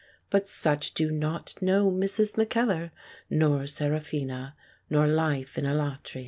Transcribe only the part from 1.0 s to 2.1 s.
not know